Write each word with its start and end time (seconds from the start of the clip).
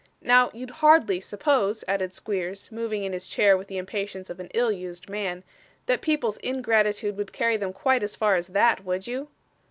Now, 0.23 0.49
you'd 0.51 0.71
hardly 0.81 1.19
suppose,' 1.21 1.83
added 1.87 2.15
Squeers, 2.15 2.71
moving 2.71 3.03
in 3.03 3.13
his 3.13 3.27
chair 3.27 3.55
with 3.55 3.67
the 3.67 3.77
impatience 3.77 4.31
of 4.31 4.39
an 4.39 4.49
ill 4.55 4.71
used 4.71 5.11
man, 5.11 5.43
'that 5.85 6.01
people's 6.01 6.37
ingratitude 6.37 7.15
would 7.17 7.31
carry 7.31 7.55
them 7.55 7.71
quite 7.71 8.01
as 8.01 8.15
far 8.15 8.35
as 8.35 8.47
that; 8.47 8.83
would 8.83 9.05
you? 9.05 9.27